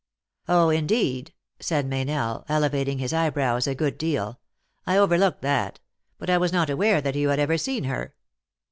"Oh, 0.49 0.69
indeed!" 0.69 1.31
said 1.59 1.85
Meynell, 1.87 2.43
elevating 2.49 2.97
his 2.97 3.13
eye 3.13 3.29
brows 3.29 3.67
a 3.67 3.75
good 3.75 3.99
deal," 3.99 4.39
I 4.87 4.97
overlooked 4.97 5.43
that. 5.43 5.79
But 6.17 6.27
I 6.31 6.39
was 6.39 6.51
not 6.51 6.71
aware 6.71 7.01
that 7.01 7.13
you 7.13 7.29
had 7.29 7.37
ever 7.37 7.59
seen 7.59 7.83
her." 7.83 8.15